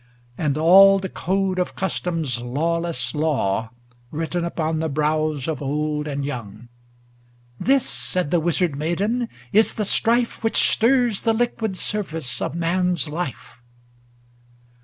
[0.35, 3.69] And all the code of custom's lawless law
[4.11, 6.69] THE WITCH OF ATLAS 281 Written upon the brows of old and young;
[7.59, 12.55] *This,* said the Wizard Maiden, * is the strife Which stirs the liquid surface of
[12.55, 13.59] man's life.'